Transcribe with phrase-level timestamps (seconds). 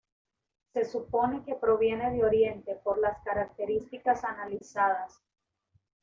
[0.73, 5.21] Se supone que proviene de Oriente, por las características analizadas.